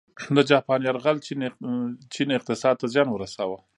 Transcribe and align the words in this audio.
د 0.35 0.37
جاپان 0.51 0.79
یرغل 0.83 1.17
چین 2.13 2.29
اقتصاد 2.37 2.75
ته 2.81 2.85
زیان 2.93 3.07
ورساوه. 3.11 3.57